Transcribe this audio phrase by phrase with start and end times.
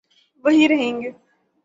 [0.43, 1.11] وہی رہیں گے۔